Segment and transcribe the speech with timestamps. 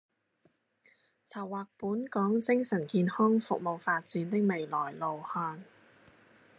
[1.27, 5.63] 籌劃本港精神健康服務發展的未來路向